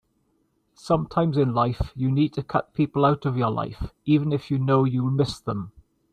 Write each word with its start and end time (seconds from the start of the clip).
Sometimes 0.79 1.37
in 1.37 1.53
life 1.53 1.91
you 1.95 2.11
need 2.11 2.33
to 2.33 2.41
cut 2.41 2.73
people 2.73 3.05
out 3.05 3.23
of 3.27 3.37
your 3.37 3.51
life 3.51 3.91
even 4.03 4.33
if 4.33 4.49
you 4.49 4.57
know 4.57 4.83
you'll 4.83 5.11
miss 5.11 5.39
them. 5.39 5.73